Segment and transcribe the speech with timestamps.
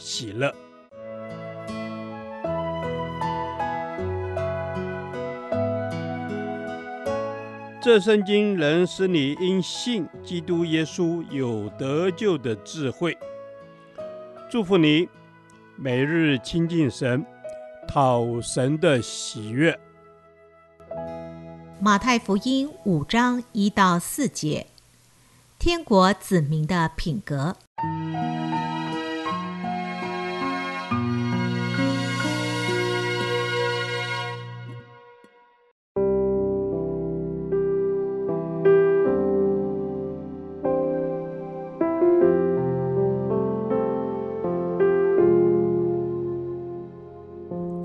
[0.00, 0.52] 喜乐。
[7.82, 13.16] 这圣经能使你因信基督耶稣有得救的智慧。
[14.50, 15.08] 祝福你，
[15.76, 17.24] 每日亲近神，
[17.86, 19.78] 讨神的喜悦。
[21.80, 24.66] 马太福音五章一到四节，
[25.58, 27.56] 天国子民的品格。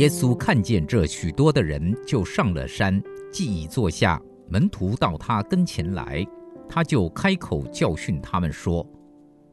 [0.00, 6.26] 耶稣看见这许多的人，就上了山，既已坐下，门徒到他跟前来，
[6.66, 8.86] 他就开口教训他们说：“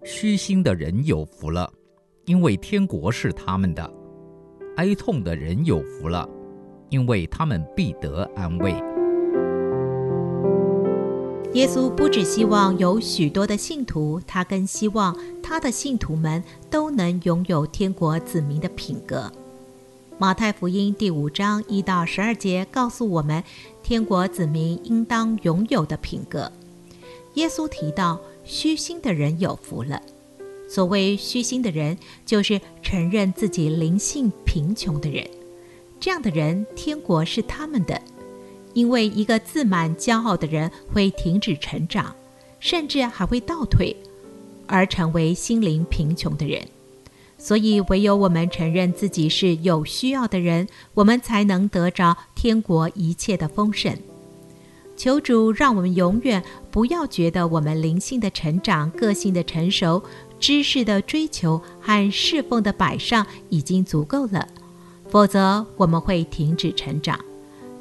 [0.05, 1.69] 虚心的人有福了，
[2.23, 3.83] 因为天国是他们的；
[4.77, 6.25] 哀痛的人有福了，
[6.91, 8.71] 因为他们必得安慰。”
[11.55, 19.29] 耶稣不只希望有许多的信徒，他更希望他的信徒们都能拥有天国子民的品格。
[20.19, 23.43] 马太福音第五章一到十二节告诉我们，
[23.83, 26.51] 天国子民应当拥有的品格。
[27.35, 30.01] 耶稣提到，虚心的人有福了。
[30.67, 35.23] 所谓虚心的人，就是承认自己灵性贫穷的人。
[35.99, 38.01] 这样的人，天国是他们的。
[38.73, 42.15] 因为一个自满骄傲的人会停止成长，
[42.59, 43.95] 甚至还会倒退，
[44.65, 46.67] 而成为心灵贫穷的人。
[47.37, 53.95] 所以，唯有我们承认自己是有需要的人，我们才能得着天国一切的丰盛。
[54.95, 60.01] 求主让我们永远不要觉得我们灵性的成长、个性的成熟、
[60.39, 64.47] 知识的追求和侍奉的摆上已经足够了，
[65.07, 67.19] 否则我们会停止成长。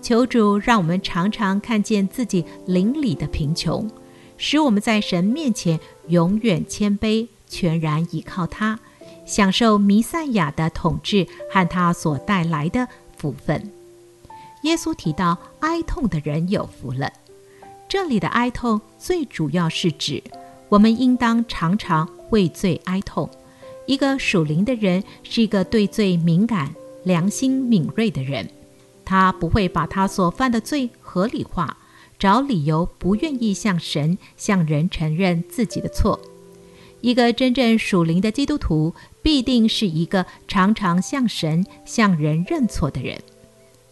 [0.03, 3.91] 求主让我们常常看见自己灵里的贫穷，
[4.37, 8.79] 使我们在神面前永远谦卑，全然依靠他。
[9.27, 12.89] 享受弥赛亚的统治和他所带来的
[13.19, 13.71] 福分。
[14.63, 17.13] 耶稣提到哀痛的人有福了。
[17.89, 20.23] 这里的哀痛最主要是指
[20.69, 23.29] 我们应当常常为罪哀痛。
[23.87, 28.49] 一个属灵的人是一个对罪敏感、良心敏锐的人，
[29.05, 31.77] 他不会把他所犯的罪合理化，
[32.19, 36.21] 找理由不愿意向神、向人承认自己的错。
[37.07, 43.17] 一个真正属灵的基督徒，必定是一个常常向神、向人认错的人。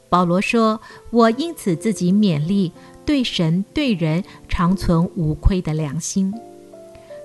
[0.09, 0.81] 保罗说
[1.13, 2.73] ：“我因此自己勉励，
[3.07, 6.35] 对神对人常存无亏的良心。”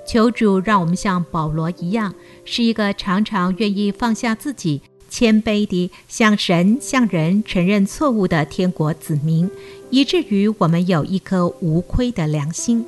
[0.06, 2.14] 求主让我们像保罗一样，
[2.46, 9.50] 是一个常常愿意放下自己、谦卑地向神、向人承认错误的天国子民，
[9.90, 12.86] 以至于我们有一颗无愧的良心。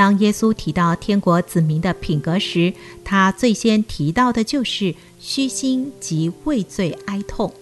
[0.00, 2.72] 当耶稣提到天国子民的品格时，
[3.04, 7.52] 他最先提到的就是虚心及畏罪哀痛。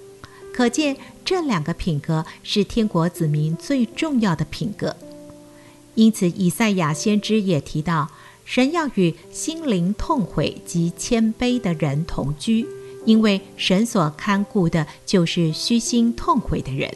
[0.54, 4.94] 可见这两个品格是天国子民最重要的品格。
[5.97, 8.09] 因此，以赛亚先知也提到，
[8.44, 12.65] 神要与心灵痛悔及谦卑的人同居，
[13.05, 16.94] 因为神所看顾的就是虚心痛悔的人。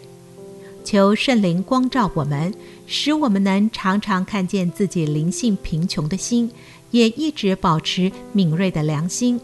[0.85, 2.53] 求圣灵光照我们，
[2.87, 6.51] 使我们能常常看见自己灵性贫穷的心，
[6.91, 9.41] 也一直保持敏锐的良心，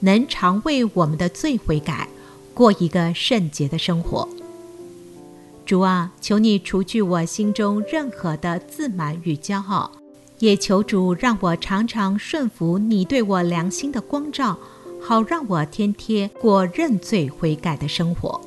[0.00, 2.08] 能常为我们的罪悔改，
[2.54, 4.28] 过一个圣洁的生活。
[5.64, 9.90] 主啊，求你除去我心中任何的自满与骄傲，
[10.38, 14.58] 也求主让我常常顺服你对我良心的光照，
[15.00, 18.40] 好让我天天过认罪悔改的生活。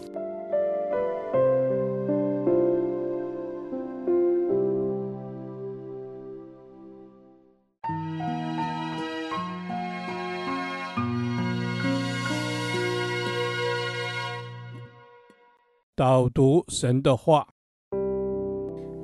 [15.98, 17.48] 导读神的话，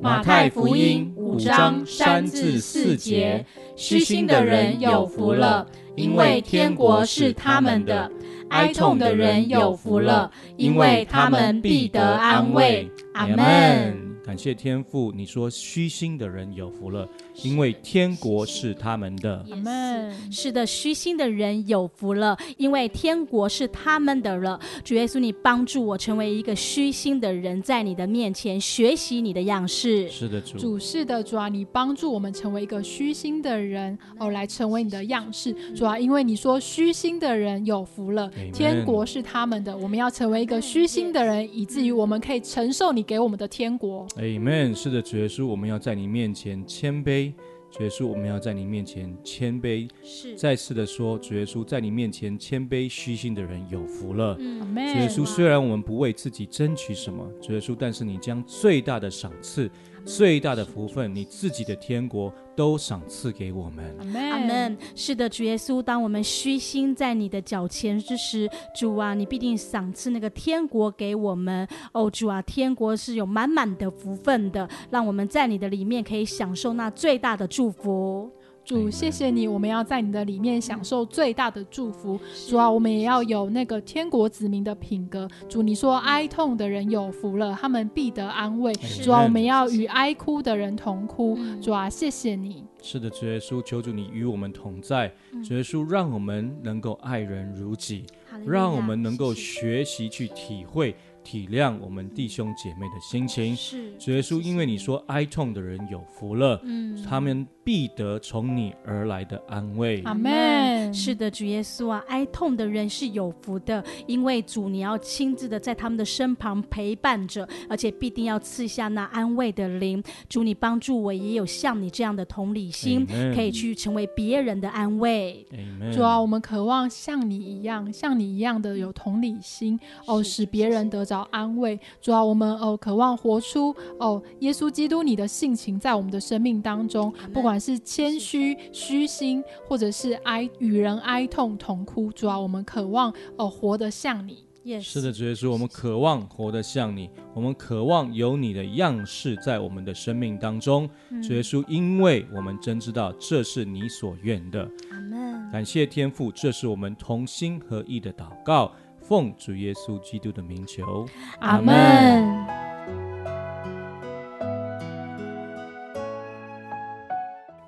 [0.01, 3.45] 马太福音五章三至四节：
[3.77, 5.65] 虚心的人有福了，
[5.95, 8.11] 因为天国是他们的；
[8.49, 12.91] 哀痛的人有福了，因为他们必得安慰。
[13.13, 14.00] 阿门。
[14.23, 17.09] 感谢天父，你说虚心的人有福了，
[17.43, 19.43] 因为天国是他们的。
[19.49, 20.31] 阿门。
[20.31, 24.59] 是的，虚心的人有福了，因为天国是他们的了。
[24.83, 30.07] 主耶稣，你帮助我成为一个虚心的人，在你的面前学习你的样式。
[30.09, 30.57] 是的，主。
[30.57, 35.51] 主是的，主啊，你帮助我们成为一个虚心的人，哦，来成为你的样式。
[35.75, 39.75] 主啊，因为你说虚心的人有福了，天国是他们的。
[39.75, 44.07] 我们要成为一个虚心的人，以至于我们可以承受你给我们的天国。
[44.17, 44.75] Amen。
[44.75, 47.33] 是的，主耶稣，我们要在你面前谦卑。
[47.69, 49.89] 主耶稣，我们要在你面前谦卑。
[50.03, 50.35] 是。
[50.35, 54.35] 再次的说，主耶稣，在你面前谦卑虚心的人有福了。
[54.39, 54.59] 嗯。
[54.75, 59.69] 主耶稣，虽然我们不为自己争取什么，主耶稣，但是你将最大的赏赐。
[60.03, 63.97] 最大的福分，你自己的天国都赏赐给我们。
[64.13, 64.77] 阿门。
[64.95, 71.67] 是的，主耶稣，当我们虚心在你的脚前之时，主啊，你必定赏赐那个天国给我们。
[71.91, 78.31] 哦，主啊，天国是有满满的福分的，让我们在你的里面可以享受那最大的祝福。
[78.71, 82.17] 主，谢谢你，我们要在你的里面享受最大的祝福。
[82.47, 85.27] 主啊，我们也要有那个天国子民的品格。
[85.49, 88.71] 主，你说哀痛的人有福了，他们必得安慰。
[89.03, 91.37] 主啊，我们要与哀哭的人同哭。
[91.61, 92.63] 主啊，谢谢你。
[92.81, 95.11] 是的，主耶稣，求主你与我们同在。
[95.45, 98.05] 主耶稣，让我们能够爱人如己，
[98.45, 100.95] 让我们能够学习去体会。
[101.23, 110.01] 体谅我们弟兄姐妹的心情，是主耶稣，因为你说哀痛的人有福了，嗯，他们必得从你而来的安慰。
[110.03, 110.93] 阿门。
[110.93, 120.03] 是的，主耶稣啊，哀痛的人是有福的，因为主你要亲自的在他们的身旁陪伴着，而且必定要赐下那安慰的灵。
[120.27, 125.45] 主，你帮助我也有像你这样的同理心，Amen 可以去成为别人的安慰。
[125.51, 144.45] Amen 主啊，我们渴望像你一样，像你一样的有同理心，哦，使别人得着安慰，主啊，我们哦渴望活出哦耶稣基督你的性情在我们的生命当中，不管是谦虚、虚心，或者是哀与人哀痛同哭，主啊，我们渴望哦活得像你。
[144.63, 144.81] Yes.
[144.81, 150.87] 是的，主耶稣，我们渴望活得像你，我们渴望有你的样式在我们的生命当中。
[151.09, 154.69] 嗯、主耶稣，因为我们真知道这是你所愿的。
[154.91, 155.51] 阿门。
[155.51, 158.71] 感谢天父，这是我们同心合意的祷告。
[159.01, 161.07] 奉主耶稣基督的名求，
[161.39, 162.60] 阿门。